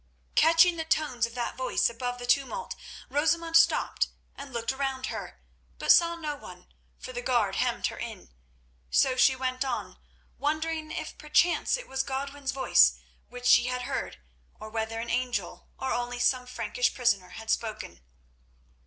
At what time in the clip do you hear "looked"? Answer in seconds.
4.51-4.71